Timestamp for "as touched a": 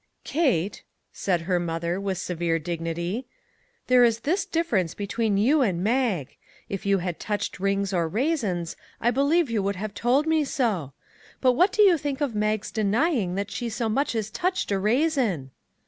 14.15-14.79